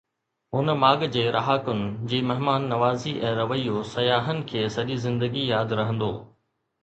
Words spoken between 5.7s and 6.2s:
رهندو.